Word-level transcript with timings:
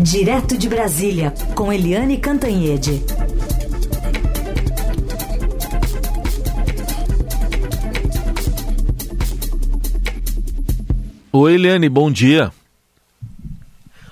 Direto 0.00 0.56
de 0.56 0.68
Brasília, 0.68 1.34
com 1.56 1.72
Eliane 1.72 2.18
Cantanhede. 2.18 3.02
Oi, 11.32 11.54
Eliane, 11.54 11.88
bom 11.88 12.12
dia. 12.12 12.52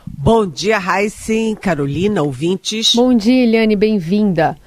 Bom 0.06 0.44
dia, 0.44 0.76
Raíssen, 0.76 1.54
Carolina, 1.54 2.20
ouvintes. 2.20 2.92
Bom 2.92 3.14
dia, 3.14 3.44
Eliane, 3.44 3.76
bem-vinda. 3.76 4.58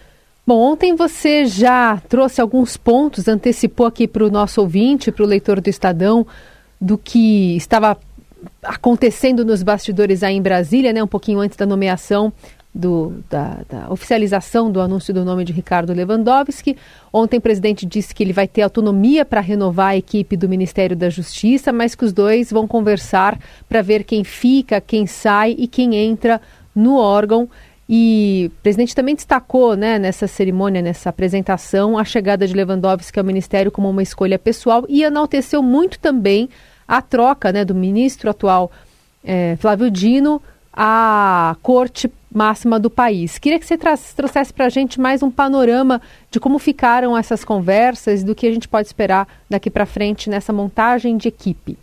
Bom, 0.48 0.72
ontem 0.72 0.96
você 0.96 1.46
já 1.46 2.02
trouxe 2.08 2.40
alguns 2.40 2.78
pontos, 2.78 3.28
antecipou 3.28 3.86
aqui 3.86 4.08
para 4.08 4.26
o 4.26 4.32
nosso 4.32 4.62
ouvinte, 4.62 5.12
para 5.12 5.26
o 5.26 5.28
leitor 5.28 5.60
do 5.60 5.70
Estadão, 5.70 6.26
do 6.80 6.98
que 6.98 7.58
estava 7.58 7.98
acontecendo 8.64 9.44
nos 9.44 9.64
bastidores 9.64 10.24
aí 10.24 10.36
em 10.36 10.42
Brasília, 10.42 10.94
né, 10.94 11.04
um 11.04 11.08
pouquinho 11.08 11.40
antes 11.40 11.58
da 11.58 11.66
nomeação 11.66 12.34
do, 12.74 13.24
da, 13.30 13.62
da, 13.68 13.92
oficialização 13.92 14.72
do 14.72 14.80
anúncio 14.80 15.14
do 15.14 15.26
nome 15.26 15.44
de 15.44 15.52
Ricardo 15.52 15.94
Lewandowski. 15.94 16.78
Ontem 17.12 17.38
o 17.38 17.42
presidente 17.42 17.86
disse 17.86 18.14
que 18.14 18.24
ele 18.24 18.34
vai 18.34 18.48
ter 18.48 18.62
autonomia 18.62 19.26
para 19.26 19.42
renovar 19.42 19.90
a 19.90 19.98
equipe 19.98 20.38
do 20.38 20.48
Ministério 20.48 20.96
da 20.96 21.10
Justiça, 21.10 21.74
mas 21.74 21.96
que 21.96 22.06
os 22.06 22.14
dois 22.14 22.52
vão 22.52 22.68
conversar 22.68 23.40
para 23.68 23.82
ver 23.82 24.04
quem 24.04 24.24
fica, 24.24 24.80
quem 24.80 25.08
sai 25.08 25.56
e 25.58 25.68
quem 25.68 25.96
entra 25.96 26.40
no 26.76 26.98
órgão. 26.98 27.50
E 27.92 28.52
o 28.54 28.62
presidente 28.62 28.94
também 28.94 29.16
destacou 29.16 29.76
né, 29.76 29.98
nessa 29.98 30.28
cerimônia, 30.28 30.80
nessa 30.80 31.10
apresentação, 31.10 31.98
a 31.98 32.06
chegada 32.06 32.48
de 32.48 32.54
Lewandowski 32.54 33.18
ao 33.18 33.26
Ministério 33.26 33.72
como 33.72 33.90
uma 33.90 34.04
escolha 34.04 34.38
pessoal 34.38 34.86
e 34.88 35.02
enalteceu 35.02 35.64
muito 35.64 35.98
também 35.98 36.48
a 36.90 37.04
troca 37.04 37.52
né, 37.52 37.64
do 37.64 37.76
ministro 37.76 38.32
atual 38.32 38.72
é, 39.24 39.56
Flávio 39.58 39.92
Dino 39.92 40.42
à 40.74 41.56
corte 41.62 42.12
máxima 42.34 42.80
do 42.80 42.90
país. 42.90 43.38
Queria 43.38 43.60
que 43.60 43.66
você 43.66 43.78
trouxesse 43.78 44.52
para 44.52 44.66
a 44.66 44.70
gente 44.70 45.00
mais 45.00 45.22
um 45.22 45.30
panorama 45.30 46.02
de 46.32 46.40
como 46.40 46.58
ficaram 46.58 47.16
essas 47.16 47.44
conversas 47.44 48.22
e 48.22 48.26
do 48.26 48.34
que 48.34 48.48
a 48.48 48.52
gente 48.52 48.68
pode 48.68 48.88
esperar 48.88 49.28
daqui 49.48 49.70
para 49.70 49.86
frente 49.86 50.30
nessa 50.30 50.52
montagem 50.52 51.16
de 51.16 51.28
equipe. 51.28 51.78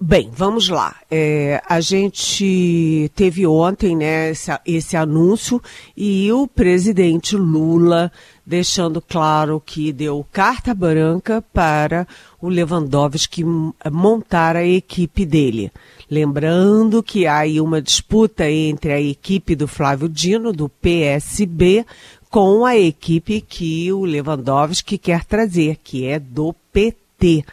Bem, 0.00 0.30
vamos 0.32 0.68
lá. 0.68 0.94
É, 1.10 1.60
a 1.68 1.80
gente 1.80 3.10
teve 3.16 3.44
ontem 3.48 3.96
né, 3.96 4.30
esse, 4.30 4.56
esse, 4.64 4.96
anúncio 4.96 5.60
e 5.96 6.30
o 6.30 6.46
presidente 6.46 7.34
Lula 7.34 8.12
deixando 8.46 9.02
claro 9.02 9.60
que 9.64 9.92
deu 9.92 10.24
carta 10.30 10.72
branca 10.72 11.42
para 11.52 12.06
o 12.40 12.48
Lewandowski 12.48 13.42
montar 13.90 14.54
a 14.54 14.64
equipe 14.64 15.26
dele. 15.26 15.72
Lembrando 16.08 17.02
que 17.02 17.26
há 17.26 17.38
aí 17.38 17.60
uma 17.60 17.82
disputa 17.82 18.48
entre 18.48 18.92
a 18.92 19.00
equipe 19.00 19.56
do 19.56 19.66
Flávio 19.66 20.08
Dino, 20.08 20.52
do 20.52 20.68
PSB, 20.68 21.84
com 22.30 22.64
a 22.64 22.78
equipe 22.78 23.40
que 23.40 23.92
o 23.92 24.04
Lewandowski 24.04 24.96
quer 24.96 25.24
trazer, 25.24 25.76
que 25.82 26.06
é 26.06 26.20
do 26.20 26.54
PT 26.72 27.44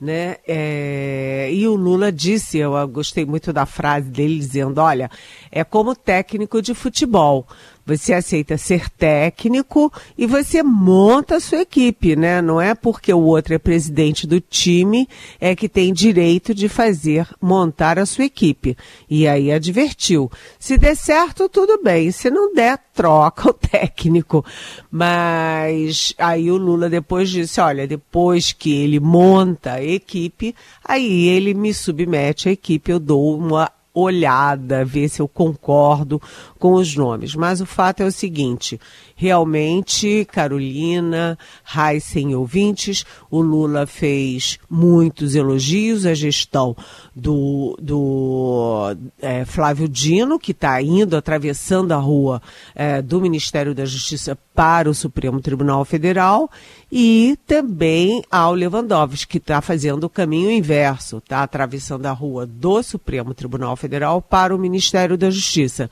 né? 0.00 0.36
É, 0.46 1.48
e 1.52 1.66
o 1.66 1.74
Lula 1.74 2.12
disse, 2.12 2.58
eu 2.58 2.86
gostei 2.88 3.24
muito 3.24 3.52
da 3.52 3.64
frase 3.64 4.10
dele 4.10 4.38
dizendo, 4.38 4.78
olha, 4.80 5.10
é 5.50 5.64
como 5.64 5.94
técnico 5.94 6.60
de 6.60 6.74
futebol. 6.74 7.46
Você 7.86 8.12
aceita 8.12 8.58
ser 8.58 8.90
técnico 8.90 9.92
e 10.18 10.26
você 10.26 10.60
monta 10.60 11.36
a 11.36 11.40
sua 11.40 11.60
equipe, 11.60 12.16
né? 12.16 12.42
Não 12.42 12.60
é 12.60 12.74
porque 12.74 13.12
o 13.12 13.22
outro 13.22 13.54
é 13.54 13.58
presidente 13.58 14.26
do 14.26 14.40
time 14.40 15.08
é 15.40 15.54
que 15.54 15.68
tem 15.68 15.92
direito 15.92 16.52
de 16.52 16.68
fazer 16.68 17.28
montar 17.40 17.96
a 17.96 18.04
sua 18.04 18.24
equipe. 18.24 18.76
E 19.08 19.28
aí 19.28 19.52
advertiu. 19.52 20.28
Se 20.58 20.76
der 20.76 20.96
certo, 20.96 21.48
tudo 21.48 21.80
bem. 21.80 22.10
Se 22.10 22.28
não 22.28 22.52
der, 22.52 22.76
troca 22.92 23.50
o 23.50 23.52
técnico. 23.54 24.44
Mas 24.90 26.12
aí 26.18 26.50
o 26.50 26.56
Lula 26.56 26.90
depois 26.90 27.30
disse, 27.30 27.60
olha, 27.60 27.86
depois 27.86 28.52
que 28.52 28.72
ele 28.72 28.98
monta 28.98 29.74
a 29.74 29.84
equipe, 29.84 30.56
aí 30.84 31.28
ele 31.28 31.54
me 31.54 31.72
submete 31.72 32.48
à 32.48 32.52
equipe, 32.52 32.90
eu 32.90 32.98
dou 32.98 33.38
uma 33.38 33.70
olhada, 33.96 34.84
ver 34.84 35.08
se 35.08 35.22
eu 35.22 35.26
concordo 35.26 36.20
com 36.58 36.74
os 36.74 36.94
nomes. 36.94 37.34
Mas 37.34 37.60
o 37.62 37.66
fato 37.66 38.02
é 38.02 38.06
o 38.06 38.12
seguinte: 38.12 38.78
realmente, 39.16 40.26
Carolina, 40.30 41.38
Heisen 41.74 42.34
ouvintes, 42.36 43.04
o 43.30 43.40
Lula 43.40 43.86
fez 43.86 44.58
muitos 44.68 45.34
elogios 45.34 46.04
à 46.04 46.12
gestão 46.12 46.76
do, 47.14 47.76
do 47.80 48.94
é, 49.20 49.46
Flávio 49.46 49.88
Dino, 49.88 50.38
que 50.38 50.52
está 50.52 50.80
indo, 50.82 51.16
atravessando 51.16 51.92
a 51.92 51.96
rua 51.96 52.42
é, 52.74 53.00
do 53.00 53.20
Ministério 53.20 53.74
da 53.74 53.86
Justiça 53.86 54.38
para 54.54 54.88
o 54.88 54.94
Supremo 54.94 55.40
Tribunal 55.40 55.84
Federal, 55.84 56.50
e 56.90 57.38
também 57.46 58.22
ao 58.30 58.54
Lewandowski, 58.54 59.26
que 59.26 59.38
está 59.38 59.60
fazendo 59.60 60.04
o 60.04 60.10
caminho 60.10 60.50
inverso, 60.50 61.18
está 61.18 61.42
atravessando 61.42 62.06
a 62.06 62.12
rua 62.12 62.46
do 62.46 62.82
Supremo 62.82 63.34
Tribunal 63.34 63.76
Federal 63.76 64.20
para 64.22 64.54
o 64.54 64.58
Ministério 64.58 65.16
da 65.16 65.30
Justiça. 65.30 65.90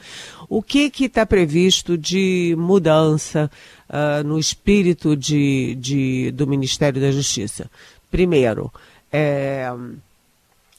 O 0.54 0.62
que 0.62 0.88
está 1.00 1.26
previsto 1.26 1.98
de 1.98 2.54
mudança 2.56 3.50
uh, 3.90 4.22
no 4.22 4.38
espírito 4.38 5.16
de, 5.16 5.74
de, 5.74 6.30
do 6.30 6.46
Ministério 6.46 7.00
da 7.00 7.10
Justiça? 7.10 7.68
Primeiro, 8.08 8.72
é, 9.12 9.68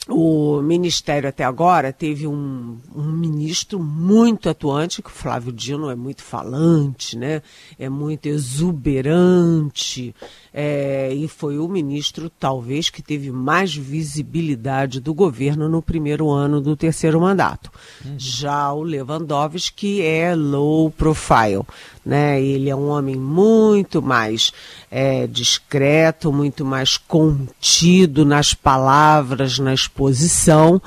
o 0.08 0.62
Ministério 0.62 1.28
até 1.28 1.44
agora 1.44 1.92
teve 1.92 2.26
um, 2.26 2.78
um, 2.96 3.12
ministro 3.12 3.78
muito 3.78 4.50
atuante, 4.50 5.02
que 5.02 5.10
o 5.10 5.12
Flávio 5.12 5.52
Dino 5.52 5.90
é 5.90 5.96
muito 5.96 6.24
falante, 6.24 7.18
né? 7.18 7.42
é 7.78 7.90
muito 7.90 8.28
exuberante, 8.28 10.16
é, 10.58 11.14
e 11.14 11.28
foi 11.28 11.60
o 11.60 11.68
ministro, 11.68 12.30
talvez, 12.30 12.90
que 12.90 13.02
teve 13.02 13.30
mais 13.30 13.76
visibilidade 13.76 15.02
do 15.02 15.14
governo 15.14 15.68
no 15.68 15.82
primeiro 15.82 16.30
ano 16.32 16.62
do 16.62 16.78
terceiro 16.78 17.20
mandato. 17.20 17.70
Uhum. 18.06 18.16
Já 18.18 18.72
o 18.72 18.82
Lewandowski 18.82 20.02
é 20.02 20.34
low 20.34 20.90
profile, 20.90 21.64
né? 22.06 22.42
Ele 22.42 22.70
é 22.70 22.76
um 22.76 22.88
homem 22.88 23.18
muito 23.18 24.02
mais 24.02 24.54
é, 24.90 25.28
discreto, 25.28 26.32
muito 26.32 26.64
mais 26.64 26.98
contido 26.98 28.24
nas 28.24 28.54
palavras, 28.54 29.60
na 29.60 29.74
exposição, 29.74 30.82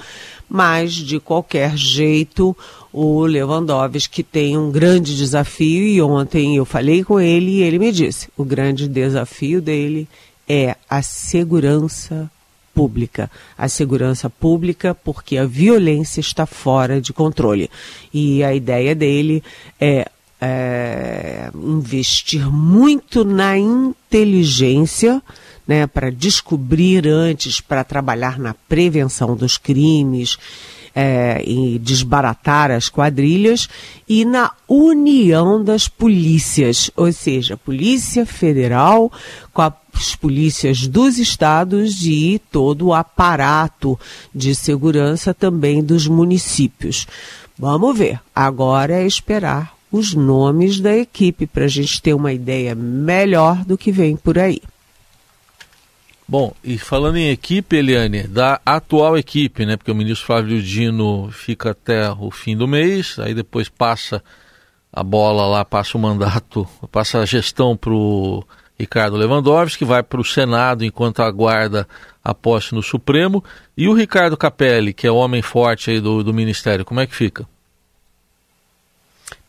mas 0.48 0.94
de 0.94 1.20
qualquer 1.20 1.76
jeito 1.76 2.56
o 2.92 3.26
Lewandowski 3.26 4.22
tem 4.22 4.56
um 4.56 4.70
grande 4.70 5.16
desafio 5.16 5.84
e 5.84 6.00
ontem 6.00 6.56
eu 6.56 6.64
falei 6.64 7.04
com 7.04 7.20
ele 7.20 7.58
e 7.58 7.62
ele 7.62 7.78
me 7.78 7.92
disse: 7.92 8.28
o 8.36 8.44
grande 8.44 8.88
desafio 8.88 9.60
dele 9.60 10.08
é 10.48 10.76
a 10.88 11.02
segurança 11.02 12.30
pública. 12.74 13.30
A 13.56 13.68
segurança 13.68 14.30
pública 14.30 14.94
porque 14.94 15.36
a 15.36 15.44
violência 15.44 16.20
está 16.20 16.46
fora 16.46 17.00
de 17.00 17.12
controle. 17.12 17.70
E 18.12 18.42
a 18.42 18.54
ideia 18.54 18.94
dele 18.94 19.42
é, 19.78 20.08
é 20.40 21.50
investir 21.54 22.50
muito 22.50 23.24
na 23.24 23.58
inteligência. 23.58 25.22
Né, 25.66 25.86
para 25.86 26.08
descobrir 26.08 27.06
antes, 27.06 27.60
para 27.60 27.84
trabalhar 27.84 28.38
na 28.38 28.54
prevenção 28.54 29.36
dos 29.36 29.58
crimes 29.58 30.38
é, 30.94 31.42
em 31.44 31.78
desbaratar 31.78 32.70
as 32.70 32.88
quadrilhas 32.88 33.68
e 34.08 34.24
na 34.24 34.52
união 34.66 35.62
das 35.62 35.88
polícias, 35.88 36.90
ou 36.96 37.12
seja, 37.12 37.56
Polícia 37.56 38.24
Federal 38.26 39.10
com 39.52 39.62
as 39.62 40.14
polícias 40.16 40.86
dos 40.86 41.18
estados 41.18 42.04
e 42.04 42.40
todo 42.50 42.86
o 42.86 42.94
aparato 42.94 43.98
de 44.34 44.54
segurança 44.54 45.34
também 45.34 45.82
dos 45.82 46.06
municípios. 46.06 47.06
Vamos 47.58 47.98
ver. 47.98 48.20
Agora 48.34 48.94
é 48.94 49.06
esperar 49.06 49.74
os 49.90 50.14
nomes 50.14 50.80
da 50.80 50.96
equipe 50.96 51.46
para 51.46 51.64
a 51.64 51.68
gente 51.68 52.00
ter 52.00 52.14
uma 52.14 52.32
ideia 52.32 52.74
melhor 52.74 53.64
do 53.64 53.76
que 53.76 53.90
vem 53.90 54.16
por 54.16 54.38
aí. 54.38 54.60
Bom, 56.30 56.52
e 56.62 56.76
falando 56.76 57.16
em 57.16 57.30
equipe, 57.30 57.74
Eliane, 57.74 58.24
da 58.24 58.60
atual 58.66 59.16
equipe, 59.16 59.64
né? 59.64 59.78
Porque 59.78 59.90
o 59.90 59.94
ministro 59.94 60.26
Flávio 60.26 60.62
Dino 60.62 61.30
fica 61.32 61.70
até 61.70 62.10
o 62.10 62.30
fim 62.30 62.54
do 62.54 62.68
mês, 62.68 63.18
aí 63.18 63.32
depois 63.32 63.70
passa 63.70 64.22
a 64.92 65.02
bola 65.02 65.46
lá, 65.46 65.64
passa 65.64 65.96
o 65.96 66.00
mandato, 66.00 66.68
passa 66.92 67.20
a 67.20 67.24
gestão 67.24 67.74
para 67.74 67.94
o 67.94 68.44
Ricardo 68.78 69.16
Lewandowski, 69.16 69.78
que 69.78 69.84
vai 69.86 70.02
para 70.02 70.20
o 70.20 70.24
Senado 70.24 70.84
enquanto 70.84 71.22
aguarda 71.22 71.88
a 72.22 72.34
posse 72.34 72.74
no 72.74 72.82
Supremo. 72.82 73.42
E 73.74 73.88
o 73.88 73.94
Ricardo 73.94 74.36
Capelli, 74.36 74.92
que 74.92 75.06
é 75.06 75.10
o 75.10 75.16
homem 75.16 75.40
forte 75.40 75.90
aí 75.90 75.98
do, 75.98 76.22
do 76.22 76.34
Ministério, 76.34 76.84
como 76.84 77.00
é 77.00 77.06
que 77.06 77.14
fica? 77.14 77.48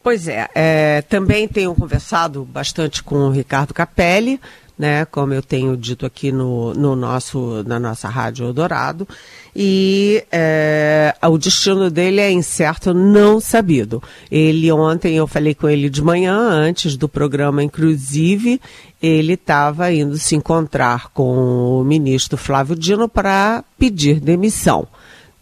Pois 0.02 0.30
é, 0.30 0.48
é, 0.56 1.02
também 1.02 1.46
tenho 1.46 1.76
conversado 1.76 2.46
bastante 2.46 3.04
com 3.04 3.16
o 3.16 3.32
Ricardo 3.32 3.74
Capelli, 3.74 4.40
né, 4.80 5.04
como 5.04 5.34
eu 5.34 5.44
tenho 5.44 5.76
dito 5.76 6.06
aqui 6.06 6.32
no, 6.32 6.74
no 6.74 6.96
nosso, 6.96 7.66
na 7.68 7.78
nossa 7.78 8.08
Rádio 8.08 8.46
Eldorado, 8.46 9.06
e 9.54 10.24
é, 10.32 11.14
o 11.22 11.38
destino 11.38 11.92
dele 11.92 12.22
é 12.22 12.32
incerto, 12.32 12.94
não 12.94 13.42
sabido. 13.42 14.02
Ele 14.32 14.72
ontem, 14.72 15.18
eu 15.18 15.28
falei 15.28 15.54
com 15.54 15.68
ele 15.68 15.90
de 15.90 16.02
manhã, 16.02 16.34
antes 16.34 16.96
do 16.96 17.10
programa, 17.10 17.62
inclusive, 17.62 18.62
ele 19.02 19.34
estava 19.34 19.92
indo 19.92 20.18
se 20.18 20.38
encontrar 20.38 21.10
com 21.10 21.82
o 21.82 21.84
ministro 21.84 22.38
Flávio 22.38 22.76
Dino 22.76 23.10
para 23.10 23.66
pedir 23.78 24.22
demissão. 24.22 24.88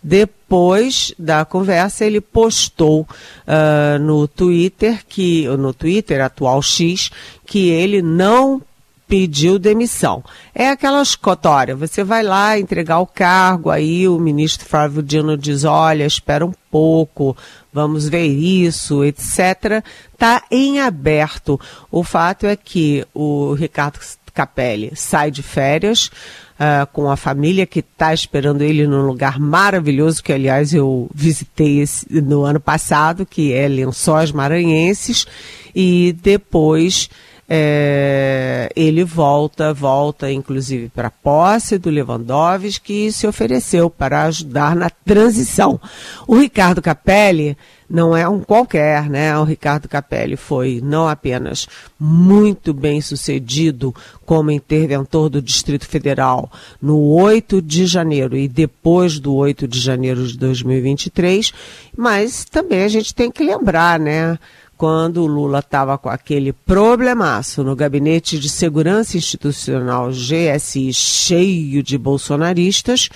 Depois 0.01 1.13
da 1.19 1.43
conversa, 1.45 2.05
ele 2.05 2.21
postou 2.21 3.01
uh, 3.01 3.99
no 3.99 4.27
Twitter 4.27 5.03
que 5.07 5.47
no 5.57 5.73
Twitter 5.73 6.21
atual 6.21 6.61
X 6.61 7.11
que 7.45 7.69
ele 7.69 8.01
não 8.01 8.61
pediu 9.07 9.57
demissão. 9.57 10.23
É 10.53 10.69
aquela 10.69 11.01
escotória, 11.01 11.75
você 11.75 12.03
vai 12.03 12.21
lá 12.21 12.59
entregar 12.59 12.99
o 12.99 13.07
cargo, 13.07 13.69
aí 13.69 14.07
o 14.07 14.19
ministro 14.19 14.67
Flávio 14.67 15.01
Dino 15.01 15.37
diz, 15.37 15.63
olha, 15.63 16.05
espera 16.05 16.45
um 16.45 16.53
pouco, 16.69 17.35
vamos 17.71 18.09
ver 18.09 18.27
isso, 18.27 19.03
etc. 19.03 19.83
Está 20.13 20.43
em 20.51 20.81
aberto. 20.81 21.59
O 21.89 22.03
fato 22.03 22.45
é 22.45 22.55
que 22.55 23.05
o 23.13 23.53
Ricardo 23.53 23.99
Capelli 24.33 24.91
sai 24.95 25.31
de 25.31 25.41
férias, 25.41 26.11
Uh, 26.57 26.87
com 26.91 27.07
a 27.07 27.15
família 27.15 27.67
que 27.67 27.81
está 27.81 28.11
esperando 28.11 28.63
ele 28.63 28.87
num 28.87 29.05
lugar 29.05 29.39
maravilhoso, 29.39 30.23
que 30.23 30.33
aliás 30.33 30.73
eu 30.73 31.07
visitei 31.13 31.81
esse, 31.81 32.19
no 32.19 32.45
ano 32.45 32.59
passado, 32.59 33.27
que 33.27 33.53
é 33.53 33.67
Lençóis 33.67 34.31
Maranhenses, 34.31 35.27
e 35.75 36.17
depois 36.19 37.11
é, 37.49 38.69
ele 38.75 39.03
volta, 39.03 39.73
volta 39.73 40.29
inclusive 40.31 40.89
para 40.89 41.07
a 41.07 41.11
posse 41.11 41.77
do 41.77 41.89
Lewandowski, 41.89 42.81
que 42.81 43.11
se 43.11 43.25
ofereceu 43.25 43.89
para 43.89 44.23
ajudar 44.23 44.75
na 44.75 44.89
transição. 44.89 45.79
O 46.27 46.37
Ricardo 46.37 46.81
Capelli 46.81 47.57
não 47.89 48.15
é 48.15 48.27
um 48.27 48.41
qualquer, 48.41 49.09
né? 49.09 49.37
O 49.37 49.45
Ricardo 49.45 49.87
Capelli 49.87 50.35
foi 50.35 50.81
não 50.83 51.07
apenas 51.07 51.67
muito 51.97 52.73
bem 52.73 52.99
sucedido 52.99 53.95
como 54.25 54.51
interventor 54.51 55.29
do 55.29 55.41
Distrito 55.41 55.87
Federal 55.87 56.51
no 56.81 56.99
8 56.99 57.61
de 57.61 57.85
janeiro 57.85 58.35
e 58.35 58.47
depois 58.47 59.19
do 59.19 59.33
8 59.33 59.67
de 59.67 59.79
janeiro 59.79 60.27
de 60.27 60.37
2023, 60.37 61.53
mas 61.95 62.43
também 62.43 62.83
a 62.83 62.89
gente 62.89 63.15
tem 63.15 63.31
que 63.31 63.43
lembrar, 63.43 63.97
né? 63.97 64.37
Quando 64.77 65.23
o 65.23 65.27
Lula 65.27 65.59
estava 65.59 65.97
com 65.97 66.07
aquele 66.07 66.53
problemaço 66.53 67.63
no 67.63 67.75
Gabinete 67.75 68.37
de 68.37 68.47
Segurança 68.47 69.17
Institucional 69.17 70.11
GSI 70.11 70.93
cheio 70.93 71.81
de 71.81 71.97
bolsonaristas, 71.97 73.09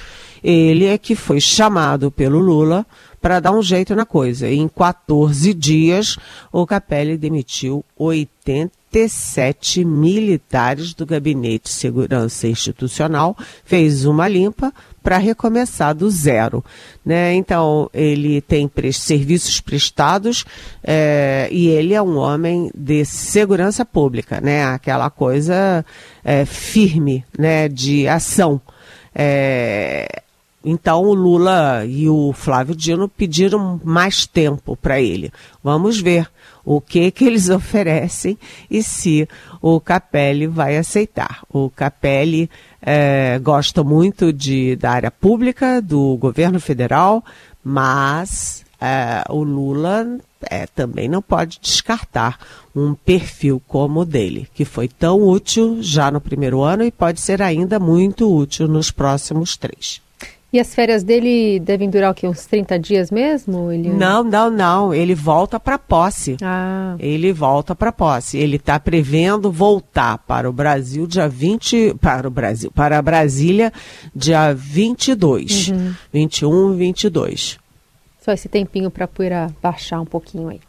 ele 0.44 0.86
é 0.86 0.98
que 0.98 1.16
foi 1.16 1.40
chamado 1.40 2.10
pelo 2.10 2.40
Lula 2.40 2.86
para 3.22 3.40
dar 3.40 3.52
um 3.52 3.62
jeito 3.62 3.96
na 3.96 4.06
coisa. 4.06 4.50
Em 4.50 4.68
14 4.68 5.54
dias, 5.54 6.18
o 6.52 6.66
Capelli 6.66 7.16
demitiu 7.16 7.86
87 8.92 9.86
militares 9.86 10.94
do 10.94 11.06
Gabinete 11.06 11.64
de 11.64 11.70
Segurança 11.70 12.48
Institucional, 12.48 13.38
fez 13.64 14.06
uma 14.06 14.28
limpa 14.28 14.74
para 15.02 15.18
recomeçar 15.18 15.96
do 15.96 16.10
zero. 16.10 16.64
Né? 17.04 17.34
Então, 17.34 17.90
ele 17.94 18.42
tem 18.42 18.68
pre 18.68 18.92
serviços 18.92 19.62
prestados 19.62 20.46
é, 20.84 21.48
e 21.52 21.70
ele 21.70 21.94
é 21.94 22.02
um 22.02 22.18
homem 22.18 22.70
de 22.76 23.06
segurança 23.06 23.86
pública, 23.86 24.42
né? 24.42 24.66
aquela 24.66 25.10
coisa 25.10 25.86
é, 26.24 26.46
firme 26.46 27.24
né? 27.38 27.70
de 27.70 28.08
ação. 28.08 28.62
É, 29.16 30.21
então 30.64 31.04
o 31.04 31.14
Lula 31.14 31.84
e 31.86 32.08
o 32.08 32.32
Flávio 32.34 32.76
Dino 32.76 33.10
pediram 33.10 33.80
mais 33.84 34.26
tempo 34.26 34.76
para 34.76 35.02
ele. 35.02 35.32
Vamos 35.64 36.00
ver 36.00 36.30
o 36.64 36.80
que 36.80 37.10
que 37.12 37.26
eles 37.26 37.50
oferecem 37.50 38.38
e 38.70 38.84
se 38.84 39.28
o 39.62 39.80
Capelli 39.80 40.48
vai 40.48 40.78
aceitar. 40.78 41.44
O 41.50 41.70
Capelli 41.70 42.50
é, 42.82 43.40
gosta 43.40 43.84
muito 43.84 44.32
de, 44.32 44.76
da 44.76 44.92
área 44.92 45.12
pública, 45.12 45.82
do 45.82 46.16
governo 46.18 46.60
federal, 46.60 47.24
mas 47.64 48.64
é, 48.80 49.24
o 49.30 49.44
Lula 49.44 50.20
é, 50.44 50.66
também 50.68 51.08
não 51.08 51.22
pode 51.22 51.60
descartar 51.60 52.40
um 52.76 52.94
perfil 52.94 53.62
como 53.68 54.02
o 54.02 54.06
dele, 54.06 54.48
que 54.54 54.66
foi 54.66 54.88
tão 54.88 55.22
útil 55.22 55.78
já 55.82 56.10
no 56.10 56.22
primeiro 56.22 56.62
ano 56.62 56.84
e 56.84 56.92
pode 56.92 57.20
ser 57.20 57.42
ainda 57.42 57.80
muito 57.80 58.34
útil 58.34 58.68
nos 58.68 58.92
próximos 58.92 59.58
três. 59.58 60.02
E 60.54 60.60
as 60.60 60.76
férias 60.76 61.02
dele 61.02 61.62
devem 61.62 61.90
durar 61.90 62.12
o 62.12 62.14
quê? 62.14 62.28
Uns 62.28 62.46
30 62.46 62.78
dias 62.78 63.10
mesmo? 63.10 63.72
Ele... 63.72 63.90
Não, 63.90 64.22
não, 64.22 64.52
não. 64.52 64.94
Ele 64.94 65.16
volta 65.16 65.58
para 65.58 65.78
posse. 65.78 66.36
Ah. 66.42 66.96
Ele 67.00 67.32
volta 67.32 67.74
para 67.74 67.94
posse. 67.94 68.38
Ele 68.38 68.58
está 68.58 68.78
prevendo 68.78 69.50
voltar 69.50 70.18
para 70.18 70.50
o 70.50 70.54
Brasil 70.54 71.08
dia 71.08 71.30
20. 71.30 71.96
Para 72.02 72.28
o 72.28 72.32
Brasil, 72.32 72.70
para 72.70 73.02
Brasília, 73.02 73.72
dia 74.14 74.54
22. 74.54 75.70
Uhum. 75.70 75.94
21, 76.12 76.76
22. 76.76 77.58
Só 78.20 78.34
esse 78.34 78.50
tempinho 78.50 78.92
para 78.92 79.08
poder 79.08 79.50
baixar 79.62 80.02
um 80.02 80.06
pouquinho 80.06 80.50
aí. 80.50 80.60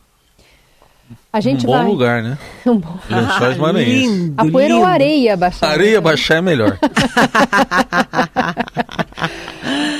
A 1.32 1.40
gente 1.40 1.66
um 1.66 1.70
bom 1.70 1.76
vai... 1.76 1.86
lugar, 1.86 2.22
né? 2.22 2.38
um 2.64 2.78
bom... 2.78 2.96
Lençóis 3.10 3.56
Maranhenses. 3.56 4.32
A 4.36 4.44
poeira 4.44 4.76
ou 4.76 4.84
areia 4.84 5.36
baixar? 5.36 5.70
Areia 5.70 6.00
baixar 6.00 6.36
é 6.36 6.40
melhor. 6.40 6.78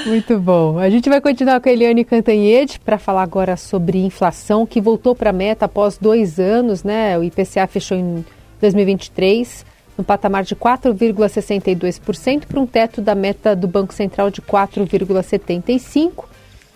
Muito 0.07 0.39
bom. 0.39 0.79
A 0.79 0.91
gente 0.91 1.09
vai 1.09 1.21
continuar 1.21 1.61
com 1.61 1.69
a 1.69 1.73
Eliane 1.73 2.05
Cantanhede 2.05 2.81
para 2.81 2.99
falar 2.99 3.23
agora 3.23 3.57
sobre 3.57 3.99
inflação, 3.99 4.67
que 4.67 4.81
voltou 4.81 5.15
para 5.15 5.31
a 5.31 5.33
meta 5.33 5.67
após 5.67 5.97
dois 5.97 6.39
anos, 6.41 6.83
né? 6.83 7.19
O 7.19 7.25
IPCA 7.25 7.67
fechou 7.67 7.97
em 7.97 8.25
2023 8.61 9.65
no 9.97 10.05
patamar 10.05 10.43
de 10.45 10.57
4,62% 10.57 12.47
para 12.47 12.61
um 12.61 12.67
teto 12.67 13.01
da 13.01 13.15
meta 13.15 13.55
do 13.55 13.69
Banco 13.69 13.95
Central 13.95 14.31
de 14.31 14.41
4,75%. 14.43 16.25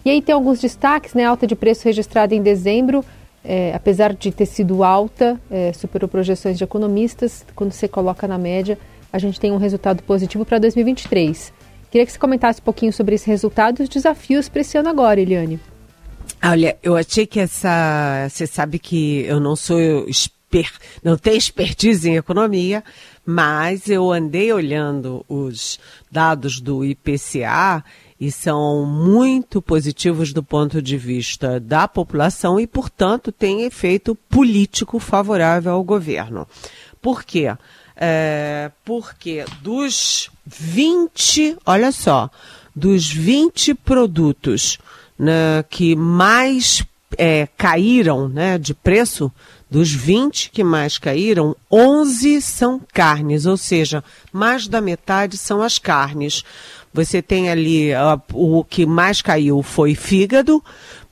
E 0.05 0.11
aí 0.11 0.23
tem 0.23 0.35
alguns 0.35 0.61
destaques, 0.61 1.15
né? 1.15 1.25
Alta 1.25 1.47
de 1.47 1.57
preço 1.57 1.85
registrada 1.85 2.35
em 2.35 2.43
dezembro, 2.43 3.05
é, 3.45 3.73
apesar 3.75 4.13
de 4.15 4.31
ter 4.31 4.47
sido 4.47 4.85
alta, 4.85 5.41
é, 5.51 5.73
superou 5.73 6.09
projeções 6.09 6.59
de 6.59 6.65
economistas. 6.65 7.45
Quando 7.55 7.73
você 7.73 7.89
coloca 7.89 8.29
na 8.29 8.39
média, 8.39 8.79
a 9.13 9.19
gente 9.19 9.41
tem 9.41 9.51
um 9.51 9.57
resultado 9.57 10.03
positivo 10.03 10.45
para 10.45 10.59
2023. 10.59 11.53
Queria 11.91 12.05
que 12.05 12.13
você 12.13 12.19
comentasse 12.19 12.61
um 12.61 12.65
pouquinho 12.65 12.93
sobre 12.93 13.15
esse 13.15 13.27
resultado 13.27 13.81
e 13.81 13.83
os 13.85 13.89
desafios 13.89 14.49
para 14.49 14.61
esse 14.61 14.77
ano 14.77 14.89
agora, 14.89 15.21
Eliane. 15.21 15.61
Olha, 16.43 16.77
eu 16.83 16.97
achei 16.97 17.27
que 17.27 17.41
essa. 17.41 18.29
Você 18.29 18.47
sabe 18.47 18.79
que 18.79 19.23
eu 19.23 19.41
não 19.41 19.57
sou 19.57 20.07
exper, 20.09 20.71
não 21.03 21.17
tenho 21.17 21.37
expertise 21.37 22.09
em 22.09 22.17
economia, 22.17 22.85
mas 23.25 23.89
eu 23.89 24.13
andei 24.13 24.53
olhando 24.53 25.25
os 25.29 25.79
dados 26.11 26.61
do 26.61 26.85
IPCA 26.85 27.83
e 28.19 28.31
são 28.31 28.87
muito 28.87 29.61
positivos 29.61 30.33
do 30.33 30.43
ponto 30.43 30.81
de 30.81 30.97
vista 30.97 31.61
da 31.61 31.87
população 31.87 32.59
e, 32.59 32.67
portanto, 32.67 33.31
têm 33.31 33.65
efeito 33.65 34.15
político 34.15 34.99
favorável 34.99 35.73
ao 35.73 35.85
governo. 35.85 36.47
Por 37.01 37.25
quê? 37.25 37.55
É, 37.97 38.71
porque 38.85 39.45
dos 39.63 40.29
20, 40.45 41.57
olha 41.65 41.91
só, 41.91 42.31
dos 42.75 43.11
20 43.11 43.75
produtos 43.75 44.79
né, 45.19 45.65
que 45.71 45.97
mais 45.97 46.85
é, 47.17 47.49
caíram 47.57 48.29
né, 48.29 48.59
de 48.59 48.75
preço, 48.75 49.33
dos 49.71 49.91
20 49.91 50.51
que 50.51 50.63
mais 50.63 50.99
caíram, 50.99 51.57
11 51.71 52.41
são 52.41 52.81
carnes, 52.93 53.47
ou 53.47 53.57
seja, 53.57 54.05
mais 54.33 54.69
da 54.69 54.81
metade 54.81 55.37
são 55.37 55.63
as 55.63 55.79
carnes. 55.79 56.45
Você 56.95 57.21
tem 57.21 57.51
ali, 57.51 57.91
uh, 57.93 58.21
o 58.33 58.65
que 58.65 58.87
mais 58.87 59.21
caiu 59.21 59.63
foi 59.63 59.95
fígado, 59.95 60.63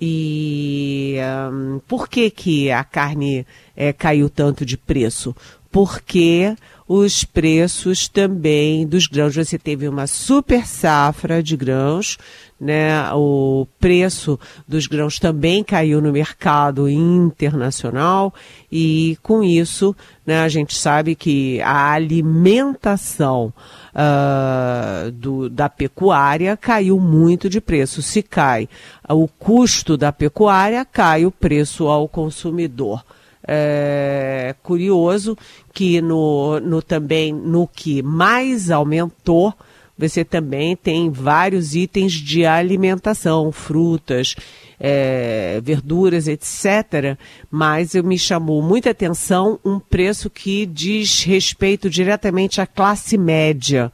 E 0.00 1.16
um, 1.50 1.80
por 1.86 2.08
que, 2.08 2.30
que 2.30 2.70
a 2.70 2.84
carne 2.84 3.46
é, 3.74 3.92
caiu 3.92 4.28
tanto 4.28 4.64
de 4.64 4.76
preço? 4.76 5.34
Porque 5.76 6.56
os 6.88 7.22
preços 7.22 8.08
também 8.08 8.86
dos 8.86 9.06
grãos. 9.06 9.36
Você 9.36 9.58
teve 9.58 9.86
uma 9.86 10.06
super 10.06 10.66
safra 10.66 11.42
de 11.42 11.54
grãos, 11.54 12.16
né? 12.58 13.12
O 13.12 13.66
preço 13.78 14.40
dos 14.66 14.86
grãos 14.86 15.18
também 15.18 15.62
caiu 15.62 16.00
no 16.00 16.12
mercado 16.12 16.88
internacional 16.88 18.32
e 18.72 19.18
com 19.22 19.44
isso, 19.44 19.94
né, 20.24 20.40
a 20.40 20.48
gente 20.48 20.74
sabe 20.74 21.14
que 21.14 21.60
a 21.60 21.92
alimentação 21.92 23.52
uh, 23.92 25.10
do, 25.10 25.50
da 25.50 25.68
pecuária 25.68 26.56
caiu 26.56 26.98
muito 26.98 27.50
de 27.50 27.60
preço. 27.60 28.00
Se 28.00 28.22
cai 28.22 28.66
o 29.10 29.28
custo 29.28 29.94
da 29.94 30.10
pecuária, 30.10 30.86
cai 30.86 31.26
o 31.26 31.30
preço 31.30 31.86
ao 31.86 32.08
consumidor. 32.08 33.04
É 33.46 34.54
curioso 34.62 35.36
que 35.72 36.00
no, 36.00 36.58
no 36.60 36.82
também 36.82 37.32
no 37.32 37.68
que 37.68 38.02
mais 38.02 38.70
aumentou 38.70 39.54
você 39.98 40.24
também 40.24 40.76
tem 40.76 41.10
vários 41.10 41.74
itens 41.74 42.12
de 42.12 42.44
alimentação, 42.44 43.50
frutas, 43.50 44.36
é, 44.78 45.58
verduras, 45.62 46.28
etc. 46.28 47.16
Mas 47.50 47.94
eu 47.94 48.04
me 48.04 48.18
chamou 48.18 48.60
muita 48.60 48.90
atenção 48.90 49.58
um 49.64 49.78
preço 49.78 50.28
que 50.28 50.66
diz 50.66 51.22
respeito 51.22 51.88
diretamente 51.88 52.60
à 52.60 52.66
classe 52.66 53.16
média, 53.16 53.90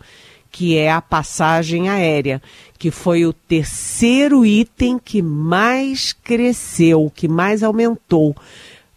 que 0.51 0.77
é 0.77 0.91
a 0.91 1.01
passagem 1.01 1.89
aérea, 1.89 2.43
que 2.79 2.91
foi 2.91 3.25
o 3.25 3.33
terceiro 3.33 4.45
item 4.45 4.99
que 4.99 5.23
mais 5.23 6.13
cresceu, 6.13 7.13
que 7.15 7.29
mais 7.29 7.63
aumentou. 7.63 8.35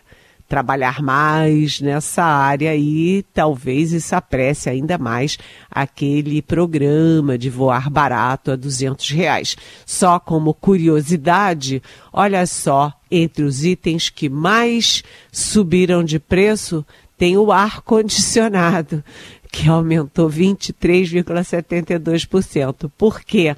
trabalhar 0.51 1.01
mais 1.01 1.79
nessa 1.79 2.25
área 2.25 2.75
e 2.75 3.23
talvez 3.33 3.93
isso 3.93 4.13
apresse 4.13 4.69
ainda 4.69 4.97
mais 4.97 5.37
aquele 5.71 6.41
programa 6.41 7.37
de 7.37 7.49
voar 7.49 7.89
barato 7.89 8.51
a 8.51 8.57
200 8.57 9.11
reais. 9.11 9.55
Só 9.85 10.19
como 10.19 10.53
curiosidade, 10.53 11.81
olha 12.11 12.45
só, 12.45 12.91
entre 13.09 13.45
os 13.45 13.63
itens 13.63 14.09
que 14.09 14.27
mais 14.27 15.05
subiram 15.31 16.03
de 16.03 16.19
preço, 16.19 16.85
tem 17.17 17.37
o 17.37 17.49
ar-condicionado, 17.49 19.01
que 19.49 19.69
aumentou 19.69 20.29
23,72%. 20.29 22.91
Por 22.97 23.21
quê? 23.21 23.55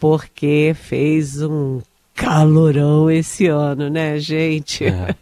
Porque 0.00 0.74
fez 0.76 1.40
um 1.40 1.80
calorão 2.16 3.10
esse 3.10 3.46
ano, 3.46 3.90
né, 3.90 4.18
gente? 4.18 4.84
É, 4.84 5.14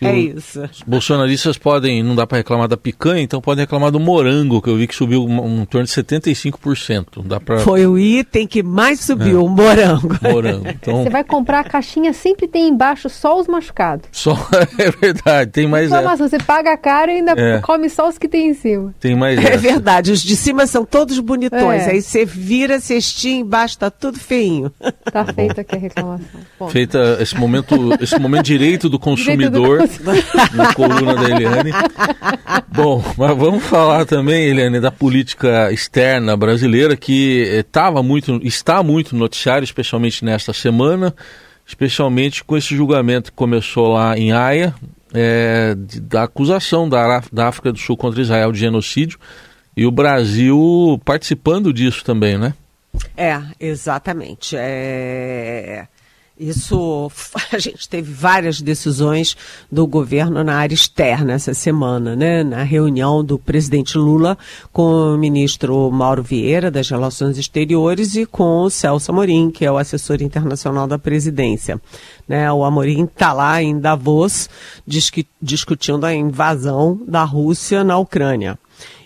é 0.00 0.18
isso. 0.18 0.62
Os 0.62 0.82
bolsonaristas 0.82 1.58
podem, 1.58 2.02
não 2.02 2.16
dá 2.16 2.26
para 2.26 2.38
reclamar 2.38 2.66
da 2.66 2.78
picanha, 2.78 3.20
então 3.20 3.42
podem 3.42 3.64
reclamar 3.64 3.90
do 3.90 4.00
morango, 4.00 4.62
que 4.62 4.70
eu 4.70 4.76
vi 4.76 4.86
que 4.86 4.94
subiu 4.94 5.24
um, 5.24 5.60
um 5.60 5.64
torno 5.66 5.86
de 5.86 5.92
75%. 5.92 7.22
Dá 7.24 7.38
pra... 7.38 7.58
Foi 7.58 7.86
o 7.86 7.98
item 7.98 8.46
que 8.46 8.62
mais 8.62 9.00
subiu, 9.00 9.40
é. 9.40 9.42
o 9.42 9.48
morango. 9.48 10.18
Morango. 10.22 10.66
Então... 10.76 11.02
Você 11.02 11.10
vai 11.10 11.24
comprar 11.24 11.60
a 11.60 11.64
caixinha, 11.64 12.12
sempre 12.12 12.46
tem 12.46 12.68
embaixo 12.68 13.08
só 13.08 13.38
os 13.40 13.46
machucados. 13.46 14.08
Só, 14.12 14.32
é 14.78 14.90
verdade, 14.90 15.50
tem 15.50 15.66
mais 15.66 15.90
essa. 15.90 16.16
Você 16.16 16.38
paga 16.38 16.72
a 16.72 16.76
cara 16.76 17.12
e 17.12 17.16
ainda 17.16 17.32
é. 17.32 17.60
come 17.60 17.88
só 17.90 18.08
os 18.08 18.16
que 18.18 18.28
tem 18.28 18.50
em 18.50 18.54
cima. 18.54 18.94
Tem 19.00 19.16
mais 19.16 19.38
É 19.38 19.54
essa. 19.54 19.58
verdade, 19.58 20.12
os 20.12 20.22
de 20.22 20.36
cima 20.36 20.66
são 20.66 20.84
todos 20.84 21.18
bonitões, 21.18 21.86
é. 21.86 21.92
aí 21.92 22.02
você 22.02 22.24
vira 22.24 22.76
a 22.76 22.80
cestinha 22.80 23.40
embaixo, 23.40 23.78
tá 23.78 23.90
tudo 23.90 24.18
feinho. 24.18 24.72
Tá 25.10 25.24
feito 25.24 25.60
aqui 25.60 25.65
a 25.68 25.76
reclamação. 25.76 26.40
Bom. 26.58 26.68
Feita 26.68 27.18
esse 27.20 27.36
momento, 27.36 27.74
esse 28.00 28.18
momento 28.18 28.44
direito 28.44 28.88
do 28.88 28.98
consumidor 28.98 29.86
direito 29.88 30.50
do 30.50 30.56
na 30.56 30.74
coluna 30.74 31.14
da 31.14 31.30
Eliane. 31.30 31.70
Bom, 32.68 33.02
mas 33.16 33.36
vamos 33.36 33.64
falar 33.64 34.04
também, 34.04 34.46
Eliane, 34.46 34.80
da 34.80 34.90
política 34.90 35.72
externa 35.72 36.36
brasileira 36.36 36.96
que 36.96 37.42
estava 37.58 38.02
muito, 38.02 38.40
está 38.42 38.82
muito 38.82 39.14
no 39.14 39.20
noticiário, 39.20 39.64
especialmente 39.64 40.24
nesta 40.24 40.52
semana, 40.52 41.14
especialmente 41.66 42.44
com 42.44 42.56
esse 42.56 42.76
julgamento 42.76 43.30
que 43.30 43.36
começou 43.36 43.94
lá 43.94 44.16
em 44.18 44.32
Haia, 44.32 44.74
é, 45.14 45.74
da 46.02 46.24
acusação 46.24 46.88
da, 46.88 47.22
da 47.32 47.48
África 47.48 47.72
do 47.72 47.78
Sul 47.78 47.96
contra 47.96 48.20
Israel 48.20 48.52
de 48.52 48.58
genocídio 48.58 49.18
e 49.76 49.86
o 49.86 49.90
Brasil 49.90 51.00
participando 51.04 51.72
disso 51.72 52.04
também, 52.04 52.38
né? 52.38 52.54
É, 53.16 53.40
exatamente. 53.58 54.56
É... 54.56 55.88
Isso, 56.38 57.10
a 57.50 57.58
gente 57.58 57.88
teve 57.88 58.12
várias 58.12 58.60
decisões 58.60 59.34
do 59.72 59.86
governo 59.86 60.44
na 60.44 60.56
área 60.56 60.74
externa 60.74 61.32
essa 61.32 61.54
semana, 61.54 62.14
né? 62.14 62.44
Na 62.44 62.62
reunião 62.62 63.24
do 63.24 63.38
presidente 63.38 63.96
Lula 63.96 64.36
com 64.70 65.14
o 65.14 65.18
ministro 65.18 65.90
Mauro 65.90 66.22
Vieira 66.22 66.70
das 66.70 66.90
Relações 66.90 67.38
Exteriores 67.38 68.14
e 68.16 68.26
com 68.26 68.62
o 68.62 68.70
Celso 68.70 69.10
Amorim, 69.10 69.50
que 69.50 69.64
é 69.64 69.72
o 69.72 69.78
assessor 69.78 70.20
internacional 70.20 70.86
da 70.86 70.98
presidência. 70.98 71.80
Né? 72.28 72.52
O 72.52 72.64
Amorim 72.64 73.04
está 73.04 73.32
lá 73.32 73.62
em 73.62 73.78
Davos 73.78 74.50
discutindo 75.40 76.04
a 76.04 76.14
invasão 76.14 77.00
da 77.06 77.24
Rússia 77.24 77.82
na 77.82 77.96
Ucrânia 77.96 78.58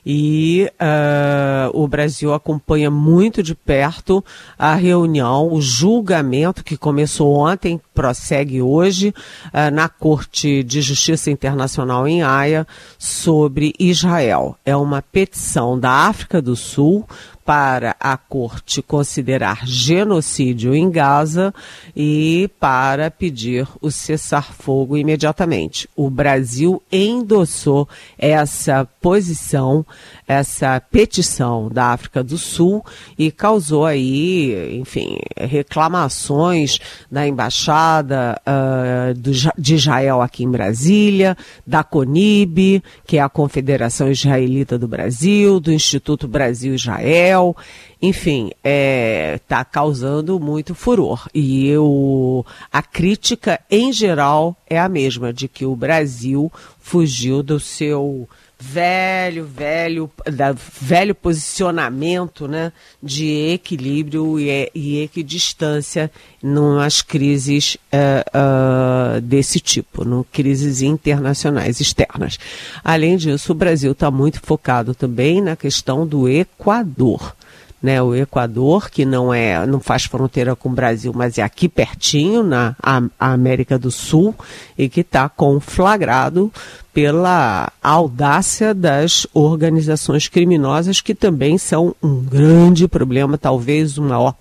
e 0.05 0.71
uh, 0.73 1.71
o 1.81 1.87
Brasil 1.87 2.33
acompanha 2.33 2.91
muito 2.91 3.43
de 3.43 3.55
perto 3.55 4.25
a 4.59 4.75
reunião, 4.75 5.53
o 5.53 5.61
julgamento 5.61 6.65
que 6.65 6.77
começou 6.77 7.35
ontem, 7.35 7.81
prossegue 8.01 8.63
hoje 8.63 9.13
uh, 9.49 9.71
na 9.71 9.87
Corte 9.87 10.63
de 10.63 10.81
Justiça 10.81 11.31
Internacional 11.31 12.09
em 12.09 12.23
Haia 12.23 12.67
sobre 12.99 13.75
Israel. 13.79 14.57
É 14.65 14.75
uma 14.75 15.03
petição 15.03 15.79
da 15.79 15.91
África 15.91 16.41
do 16.41 16.57
Sul 16.57 17.07
para 17.51 17.97
a 17.99 18.17
corte 18.17 18.81
considerar 18.81 19.67
genocídio 19.67 20.73
em 20.73 20.89
Gaza 20.89 21.53
e 21.97 22.49
para 22.61 23.11
pedir 23.11 23.67
o 23.81 23.91
cessar-fogo 23.91 24.97
imediatamente. 24.97 25.89
O 25.97 26.09
Brasil 26.09 26.81
endossou 26.93 27.89
essa 28.17 28.87
posição, 29.01 29.85
essa 30.29 30.81
petição 30.93 31.69
da 31.69 31.87
África 31.87 32.23
do 32.23 32.39
Sul 32.39 32.85
e 33.19 33.33
causou 33.33 33.85
aí, 33.85 34.79
enfim, 34.79 35.19
reclamações 35.37 36.79
da 37.11 37.27
embaixada 37.27 37.90
Embaixada 37.91 38.41
uh, 38.47 39.15
do, 39.15 39.31
de 39.59 39.75
Israel 39.75 40.23
aqui 40.23 40.45
em 40.45 40.51
Brasília, 40.51 41.37
da 41.67 41.83
CONIB, 41.83 42.83
que 43.05 43.17
é 43.17 43.21
a 43.21 43.29
Confederação 43.29 44.11
Israelita 44.11 44.79
do 44.79 44.87
Brasil, 44.87 45.59
do 45.59 45.73
Instituto 45.73 46.29
Brasil-Israel, 46.29 47.57
enfim, 48.01 48.49
está 48.49 48.61
é, 48.65 49.41
tá 49.47 49.65
causando 49.65 50.39
muito 50.39 50.75
furor. 50.75 51.27
E 51.35 51.67
eu, 51.67 52.47
a 52.73 52.83
crítica, 52.83 53.61
em 53.71 53.93
geral, 53.93 54.57
é 54.69 54.79
a 54.79 54.89
mesma, 54.89 55.33
de 55.33 55.49
que 55.49 55.67
o 55.67 55.75
Brasil 55.75 56.51
fugiu 56.79 57.43
do 57.43 57.59
seu 57.59 58.29
velho, 58.61 59.47
velho, 59.47 60.11
da, 60.27 60.53
velho 60.53 61.15
posicionamento 61.15 62.47
né, 62.47 62.71
de 63.03 63.53
equilíbrio 63.55 64.39
e, 64.39 64.71
e 64.75 65.03
equidistância 65.03 66.11
nas 66.43 67.01
crises 67.01 67.77
uh, 67.77 69.17
uh, 69.17 69.21
desse 69.23 69.59
tipo, 69.61 70.05
no 70.05 70.25
crises 70.25 70.83
internacionais 70.83 71.81
externas. 71.81 72.39
Além 72.85 73.17
disso, 73.17 73.53
o 73.53 73.55
Brasil 73.55 73.93
está 73.93 74.11
muito 74.11 74.41
focado 74.41 74.95
também 74.95 75.41
na 75.41 75.57
questão 75.57 76.07
do 76.07 76.29
Equador 76.29 77.35
né, 77.83 78.03
o 78.03 78.15
Equador, 78.15 78.91
que 78.91 79.05
não 79.05 79.33
é, 79.33 79.67
não 79.67 79.81
faz 79.81 80.05
fronteira 80.05 80.55
com 80.55 80.69
o 80.69 80.75
Brasil, 80.75 81.13
mas 81.15 81.39
é 81.39 81.43
aqui 81.43 81.69
pertinho, 81.69 82.43
na 82.43 82.77
a, 82.83 83.03
a 83.19 83.33
América 83.33 83.79
do 83.79 83.91
Sul, 83.91 84.35
e 84.77 84.89
que 84.89 85.01
está 85.01 85.29
conflagrado 85.29 86.53
pela 86.93 87.73
audácia 87.83 88.75
das 88.75 89.27
organizações 89.33 90.29
criminosas, 90.29 91.01
que 91.01 91.15
também 91.15 91.57
são 91.57 91.95
um 92.03 92.23
grande 92.23 92.87
problema, 92.87 93.39
talvez 93.39 93.97
o 93.97 94.03
maior 94.03 94.35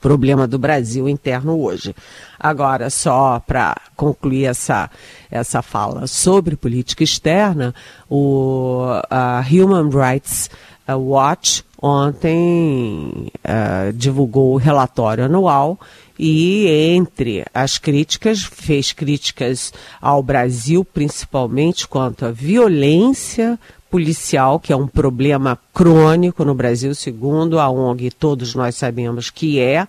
problema 0.00 0.48
do 0.48 0.58
Brasil 0.58 1.08
interno 1.08 1.60
hoje. 1.60 1.94
Agora, 2.38 2.90
só 2.90 3.40
para 3.46 3.76
concluir 3.94 4.46
essa, 4.46 4.90
essa 5.30 5.62
fala 5.62 6.06
sobre 6.06 6.56
política 6.56 7.04
externa, 7.04 7.74
o 8.10 8.80
a 9.08 9.44
Human 9.48 9.90
Rights 9.90 10.50
Watch 10.88 11.64
ontem 11.82 13.32
uh, 13.44 13.92
divulgou 13.92 14.54
o 14.54 14.56
relatório 14.56 15.24
anual 15.24 15.78
e 16.16 16.68
entre 16.94 17.44
as 17.52 17.78
críticas 17.78 18.44
fez 18.44 18.92
críticas 18.92 19.72
ao 20.00 20.22
Brasil 20.22 20.84
principalmente 20.84 21.88
quanto 21.88 22.24
à 22.24 22.30
violência 22.30 23.58
policial, 23.90 24.58
que 24.58 24.72
é 24.72 24.76
um 24.76 24.86
problema 24.86 25.58
crônico 25.74 26.46
no 26.46 26.54
Brasil, 26.54 26.94
segundo 26.94 27.58
a 27.58 27.68
ONG, 27.68 28.10
todos 28.10 28.54
nós 28.54 28.76
sabemos 28.76 29.28
que 29.28 29.60
é, 29.60 29.86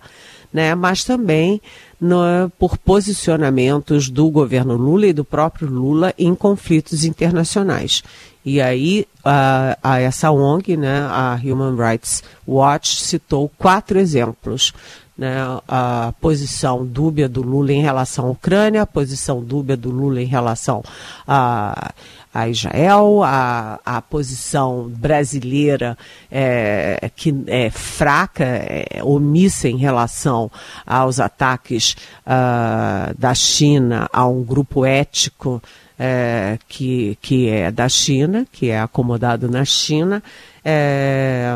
né, 0.52 0.74
mas 0.74 1.04
também 1.04 1.58
no, 1.98 2.50
por 2.58 2.76
posicionamentos 2.76 4.10
do 4.10 4.28
governo 4.30 4.76
Lula 4.76 5.06
e 5.06 5.12
do 5.12 5.24
próprio 5.24 5.70
Lula 5.70 6.12
em 6.18 6.34
conflitos 6.34 7.04
internacionais. 7.04 8.02
E 8.44 8.60
aí 8.60 9.06
a, 9.24 9.78
a, 9.82 10.00
essa 10.00 10.30
ONG, 10.30 10.76
né, 10.76 11.00
a 11.08 11.38
Human 11.42 11.76
Rights 11.76 12.22
Watch, 12.46 13.00
citou 13.00 13.50
quatro 13.58 13.98
exemplos. 13.98 14.72
Né, 15.16 15.32
a 15.68 16.12
posição 16.20 16.84
dúbia 16.84 17.28
do 17.28 17.40
Lula 17.40 17.72
em 17.72 17.80
relação 17.80 18.26
à 18.26 18.30
Ucrânia, 18.30 18.82
a 18.82 18.86
posição 18.86 19.40
dúbia 19.40 19.76
do 19.76 19.88
Lula 19.88 20.20
em 20.20 20.26
relação 20.26 20.82
a, 21.24 21.92
a 22.34 22.48
Israel, 22.48 23.22
a, 23.22 23.78
a 23.86 24.02
posição 24.02 24.88
brasileira 24.88 25.96
é, 26.28 27.08
que 27.14 27.32
é 27.46 27.70
fraca, 27.70 28.42
é, 28.44 29.04
omissa 29.04 29.68
em 29.68 29.76
relação 29.76 30.50
aos 30.84 31.20
ataques 31.20 31.94
uh, 32.26 33.14
da 33.16 33.36
China 33.36 34.08
a 34.12 34.26
um 34.26 34.42
grupo 34.42 34.84
ético 34.84 35.62
é, 35.98 36.58
que, 36.68 37.16
que 37.22 37.48
é 37.48 37.70
da 37.70 37.88
China, 37.88 38.46
que 38.50 38.70
é 38.70 38.80
acomodado 38.80 39.48
na 39.48 39.64
China, 39.64 40.22
é, 40.64 41.52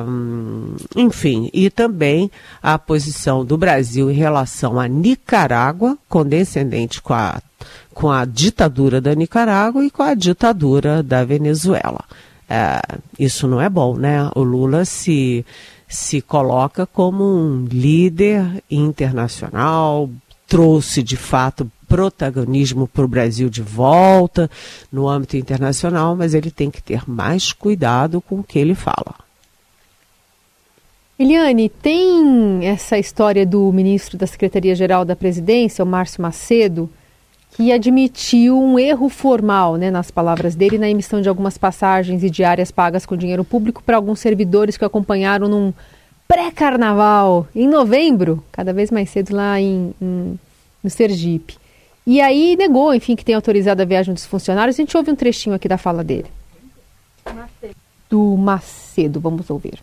enfim, 0.94 1.50
e 1.52 1.70
também 1.70 2.30
a 2.62 2.78
posição 2.78 3.44
do 3.44 3.56
Brasil 3.56 4.10
em 4.10 4.14
relação 4.14 4.78
a 4.78 4.86
Nicarágua, 4.86 5.96
condescendente 6.08 7.00
com 7.00 7.14
a, 7.14 7.40
com 7.94 8.10
a 8.10 8.24
ditadura 8.24 9.00
da 9.00 9.14
Nicarágua 9.14 9.84
e 9.84 9.90
com 9.90 10.02
a 10.02 10.14
ditadura 10.14 11.02
da 11.02 11.24
Venezuela. 11.24 12.04
É, 12.48 12.80
isso 13.18 13.46
não 13.48 13.60
é 13.60 13.68
bom, 13.68 13.96
né? 13.96 14.30
O 14.34 14.42
Lula 14.42 14.84
se, 14.84 15.44
se 15.88 16.20
coloca 16.20 16.86
como 16.86 17.24
um 17.24 17.64
líder 17.64 18.62
internacional, 18.70 20.08
trouxe 20.46 21.02
de 21.02 21.16
fato 21.16 21.70
protagonismo 21.88 22.86
para 22.86 23.04
o 23.04 23.08
Brasil 23.08 23.48
de 23.48 23.62
volta 23.62 24.50
no 24.92 25.08
âmbito 25.08 25.36
internacional, 25.36 26.14
mas 26.14 26.34
ele 26.34 26.50
tem 26.50 26.70
que 26.70 26.82
ter 26.82 27.08
mais 27.08 27.52
cuidado 27.52 28.20
com 28.20 28.40
o 28.40 28.44
que 28.44 28.58
ele 28.58 28.74
fala. 28.74 29.14
Eliane, 31.18 31.68
tem 31.68 32.64
essa 32.64 32.96
história 32.96 33.44
do 33.44 33.72
ministro 33.72 34.16
da 34.16 34.26
Secretaria-Geral 34.26 35.04
da 35.04 35.16
Presidência, 35.16 35.82
o 35.82 35.86
Márcio 35.86 36.22
Macedo, 36.22 36.88
que 37.56 37.72
admitiu 37.72 38.56
um 38.62 38.78
erro 38.78 39.08
formal, 39.08 39.74
né, 39.74 39.90
nas 39.90 40.12
palavras 40.12 40.54
dele, 40.54 40.78
na 40.78 40.88
emissão 40.88 41.20
de 41.20 41.28
algumas 41.28 41.58
passagens 41.58 42.22
e 42.22 42.30
diárias 42.30 42.70
pagas 42.70 43.04
com 43.04 43.16
dinheiro 43.16 43.42
público 43.42 43.82
para 43.82 43.96
alguns 43.96 44.20
servidores 44.20 44.76
que 44.76 44.84
acompanharam 44.84 45.48
num 45.48 45.72
pré-carnaval 46.28 47.48
em 47.52 47.66
novembro, 47.66 48.44
cada 48.52 48.72
vez 48.72 48.90
mais 48.92 49.10
cedo 49.10 49.34
lá 49.34 49.60
em, 49.60 49.92
em 50.00 50.38
no 50.82 50.90
Sergipe. 50.90 51.56
E 52.08 52.22
aí 52.22 52.56
negou, 52.56 52.94
enfim, 52.94 53.14
que 53.14 53.22
tem 53.22 53.34
autorizado 53.34 53.82
a 53.82 53.84
viagem 53.84 54.14
dos 54.14 54.24
funcionários. 54.24 54.74
A 54.74 54.78
gente 54.78 54.96
ouve 54.96 55.10
um 55.10 55.14
trechinho 55.14 55.54
aqui 55.54 55.68
da 55.68 55.76
fala 55.76 56.02
dele. 56.02 56.24
Do 58.08 58.34
Macedo, 58.34 59.20
vamos 59.20 59.50
ouvir. 59.50 59.78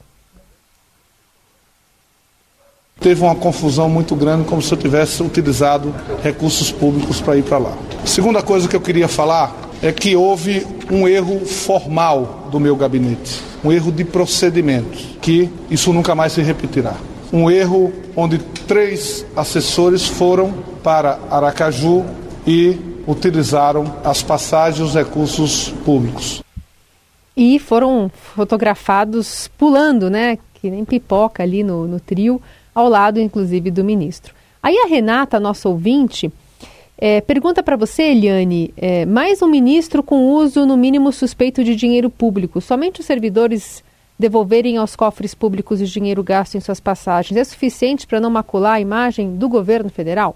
Teve 2.99 3.21
uma 3.21 3.35
confusão 3.35 3.87
muito 3.87 4.15
grande, 4.15 4.47
como 4.47 4.59
se 4.59 4.73
eu 4.73 4.77
tivesse 4.79 5.21
utilizado 5.21 5.93
recursos 6.23 6.71
públicos 6.71 7.21
para 7.21 7.37
ir 7.37 7.43
para 7.43 7.59
lá. 7.59 7.77
Segunda 8.03 8.41
coisa 8.41 8.67
que 8.67 8.75
eu 8.75 8.81
queria 8.81 9.07
falar 9.07 9.55
é 9.83 9.91
que 9.91 10.15
houve 10.15 10.65
um 10.89 11.07
erro 11.07 11.45
formal 11.45 12.49
do 12.49 12.59
meu 12.59 12.75
gabinete, 12.75 13.39
um 13.63 13.71
erro 13.71 13.91
de 13.91 14.03
procedimento, 14.03 14.97
que 15.21 15.47
isso 15.69 15.93
nunca 15.93 16.15
mais 16.15 16.33
se 16.33 16.41
repetirá. 16.41 16.95
Um 17.31 17.49
erro 17.49 17.91
onde 18.15 18.37
três 18.37 19.25
assessores 19.35 20.05
foram 20.05 20.53
para 20.83 21.19
Aracaju 21.29 22.05
e 22.45 22.77
utilizaram 23.07 23.95
as 24.03 24.23
passagens 24.23 24.79
e 24.79 24.83
os 24.83 24.93
recursos 24.93 25.69
públicos. 25.83 26.43
E 27.35 27.59
foram 27.59 28.09
fotografados 28.35 29.49
pulando, 29.57 30.09
né? 30.09 30.37
Que 30.53 30.69
nem 30.69 30.85
pipoca 30.85 31.43
ali 31.43 31.63
no, 31.63 31.85
no 31.85 31.99
trio, 31.99 32.41
ao 32.73 32.87
lado, 32.87 33.19
inclusive, 33.19 33.69
do 33.69 33.83
ministro. 33.83 34.33
Aí 34.63 34.77
a 34.77 34.87
Renata, 34.87 35.39
nossa 35.39 35.67
ouvinte, 35.69 36.31
é, 36.97 37.19
pergunta 37.19 37.61
para 37.61 37.75
você, 37.75 38.03
Eliane, 38.03 38.73
é, 38.77 39.05
mais 39.05 39.41
um 39.41 39.47
ministro 39.47 40.01
com 40.01 40.33
uso, 40.33 40.65
no 40.65 40.77
mínimo, 40.77 41.11
suspeito 41.11 41.63
de 41.63 41.75
dinheiro 41.75 42.09
público. 42.09 42.61
Somente 42.61 43.01
os 43.01 43.05
servidores 43.05 43.83
devolverem 44.17 44.77
aos 44.77 44.95
cofres 44.95 45.33
públicos 45.33 45.81
o 45.81 45.85
dinheiro 45.85 46.23
gasto 46.23 46.55
em 46.55 46.59
suas 46.59 46.79
passagens 46.79 47.37
é 47.37 47.43
suficiente 47.43 48.07
para 48.07 48.19
não 48.19 48.29
macular 48.29 48.75
a 48.75 48.81
imagem 48.81 49.35
do 49.35 49.49
governo 49.49 49.89
federal? 49.89 50.35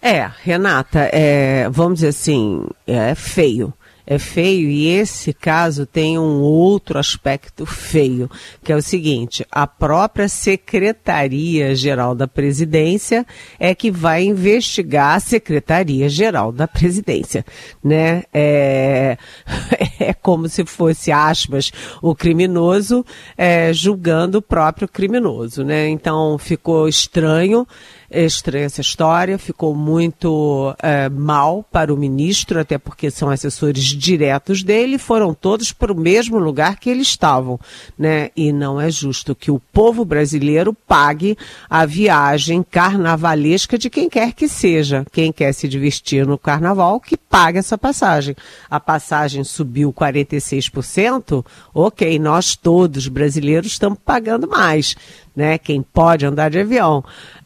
É, 0.00 0.30
Renata, 0.42 1.10
é, 1.12 1.68
vamos 1.70 1.94
dizer 1.94 2.08
assim, 2.08 2.64
é 2.86 3.14
feio 3.16 3.72
é 4.10 4.18
feio 4.18 4.70
e 4.70 4.88
esse 4.88 5.34
caso 5.34 5.84
tem 5.84 6.18
um 6.18 6.40
outro 6.40 6.98
aspecto 6.98 7.66
feio, 7.66 8.30
que 8.64 8.72
é 8.72 8.76
o 8.76 8.80
seguinte: 8.80 9.44
a 9.52 9.66
própria 9.66 10.30
Secretaria-Geral 10.30 12.14
da 12.14 12.26
Presidência 12.26 13.26
é 13.60 13.74
que 13.74 13.90
vai 13.90 14.24
investigar 14.24 15.16
a 15.16 15.20
Secretaria-Geral 15.20 16.50
da 16.52 16.66
Presidência, 16.66 17.44
né? 17.84 18.22
É, 18.32 19.18
é 20.00 20.14
como 20.14 20.48
se 20.48 20.64
fosse 20.64 21.12
aspas 21.12 21.70
o 22.00 22.14
criminoso 22.14 23.04
é, 23.36 23.74
julgando 23.74 24.38
o 24.38 24.42
próprio 24.42 24.88
criminoso, 24.88 25.62
né? 25.62 25.86
Então 25.86 26.38
ficou 26.38 26.88
estranho 26.88 27.66
estranha 28.10 28.66
essa 28.66 28.80
história, 28.80 29.38
ficou 29.38 29.74
muito 29.74 30.74
é, 30.82 31.08
mal 31.08 31.64
para 31.70 31.92
o 31.92 31.96
ministro, 31.96 32.58
até 32.58 32.78
porque 32.78 33.10
são 33.10 33.28
assessores 33.28 33.84
diretos 33.84 34.62
dele, 34.62 34.98
foram 34.98 35.34
todos 35.34 35.72
para 35.72 35.92
o 35.92 36.00
mesmo 36.00 36.38
lugar 36.38 36.78
que 36.78 36.88
eles 36.88 37.08
estavam, 37.08 37.60
né? 37.98 38.30
E 38.36 38.52
não 38.52 38.80
é 38.80 38.90
justo 38.90 39.34
que 39.34 39.50
o 39.50 39.60
povo 39.72 40.04
brasileiro 40.04 40.72
pague 40.72 41.36
a 41.68 41.84
viagem 41.84 42.62
carnavalesca 42.62 43.76
de 43.76 43.90
quem 43.90 44.08
quer 44.08 44.32
que 44.32 44.48
seja. 44.48 45.04
Quem 45.12 45.32
quer 45.32 45.52
se 45.52 45.68
divertir 45.68 46.26
no 46.26 46.38
carnaval, 46.38 47.00
que 47.00 47.16
pague 47.16 47.58
essa 47.58 47.76
passagem. 47.76 48.34
A 48.70 48.80
passagem 48.80 49.44
subiu 49.44 49.92
46%, 49.92 51.44
ok, 51.74 52.18
nós 52.18 52.56
todos 52.56 53.08
brasileiros 53.08 53.72
estamos 53.72 53.98
pagando 54.04 54.48
mais 54.48 54.96
né? 55.38 55.56
Quem 55.56 55.80
pode 55.82 56.26
andar 56.26 56.50
de 56.50 56.58
avião. 56.58 56.98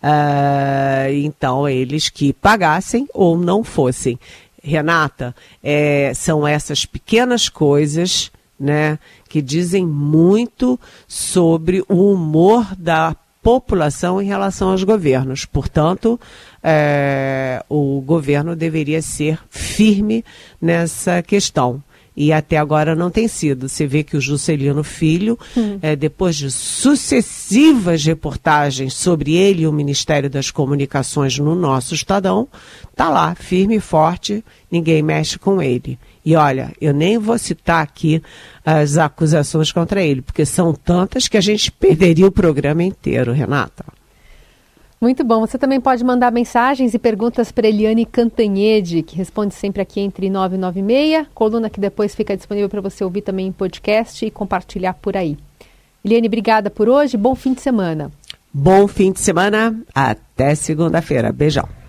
Uh, 0.02 1.12
então, 1.12 1.68
eles 1.68 2.08
que 2.08 2.32
pagassem 2.32 3.06
ou 3.12 3.36
não 3.36 3.62
fossem. 3.62 4.18
Renata, 4.64 5.36
é, 5.62 6.10
são 6.14 6.48
essas 6.48 6.86
pequenas 6.86 7.50
coisas, 7.50 8.32
né, 8.58 8.98
que 9.28 9.42
dizem 9.42 9.84
muito 9.84 10.80
sobre 11.06 11.84
o 11.86 12.12
humor 12.12 12.74
da 12.78 13.14
população 13.42 14.22
em 14.22 14.26
relação 14.26 14.70
aos 14.70 14.84
governos. 14.84 15.44
Portanto, 15.44 16.18
é, 16.62 17.62
o 17.68 18.00
governo 18.00 18.56
deveria 18.56 19.02
ser 19.02 19.38
firme 19.50 20.24
nessa 20.58 21.22
questão 21.22 21.82
e 22.16 22.32
até 22.32 22.58
agora 22.58 22.94
não 22.94 23.10
tem 23.10 23.26
sido. 23.26 23.68
Você 23.68 23.86
vê 23.86 24.02
que 24.02 24.16
o 24.16 24.20
Juscelino 24.20 24.84
Filho, 24.84 25.38
hum. 25.56 25.78
é, 25.80 25.96
depois 25.96 26.36
de 26.36 26.50
sucessivas 26.50 28.04
reportagens 28.04 28.94
sobre 28.94 29.34
ele 29.34 29.62
e 29.62 29.66
o 29.66 29.72
Ministério 29.72 30.28
das 30.28 30.50
Comunicações 30.50 31.38
no 31.38 31.54
nosso 31.54 31.94
Estadão, 31.94 32.48
está 32.90 33.08
lá, 33.08 33.34
firme 33.34 33.76
e 33.76 33.80
forte, 33.80 34.44
ninguém 34.70 35.02
mexe 35.02 35.38
com 35.38 35.60
ele. 35.62 35.98
E 36.24 36.36
olha, 36.36 36.72
eu 36.80 36.92
nem 36.92 37.18
vou 37.18 37.38
citar 37.38 37.82
aqui 37.82 38.22
as 38.64 38.96
acusações 38.98 39.72
contra 39.72 40.02
ele, 40.02 40.22
porque 40.22 40.46
são 40.46 40.72
tantas 40.72 41.26
que 41.28 41.36
a 41.36 41.40
gente 41.40 41.72
perderia 41.72 42.26
o 42.26 42.32
programa 42.32 42.82
inteiro, 42.82 43.32
Renata. 43.32 43.84
Muito 45.02 45.24
bom. 45.24 45.40
Você 45.40 45.58
também 45.58 45.80
pode 45.80 46.04
mandar 46.04 46.30
mensagens 46.30 46.94
e 46.94 46.98
perguntas 46.98 47.50
para 47.50 47.66
Eliane 47.66 48.06
Cantanhede, 48.06 49.02
que 49.02 49.16
responde 49.16 49.52
sempre 49.52 49.82
aqui 49.82 49.98
entre 49.98 50.30
9 50.30 50.54
e 50.54 50.58
9 50.58 50.78
e 50.78 50.82
meia. 50.84 51.26
Coluna 51.34 51.68
que 51.68 51.80
depois 51.80 52.14
fica 52.14 52.36
disponível 52.36 52.68
para 52.68 52.80
você 52.80 53.02
ouvir 53.02 53.22
também 53.22 53.48
em 53.48 53.52
podcast 53.52 54.24
e 54.24 54.30
compartilhar 54.30 54.94
por 54.94 55.16
aí. 55.16 55.36
Eliane, 56.04 56.28
obrigada 56.28 56.70
por 56.70 56.88
hoje. 56.88 57.16
Bom 57.16 57.34
fim 57.34 57.52
de 57.52 57.60
semana. 57.60 58.12
Bom 58.54 58.86
fim 58.86 59.10
de 59.10 59.18
semana. 59.18 59.76
Até 59.92 60.54
segunda-feira. 60.54 61.32
Beijão. 61.32 61.81